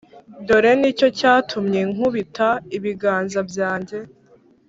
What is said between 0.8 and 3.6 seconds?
cyo cyatumye nkubita ibiganza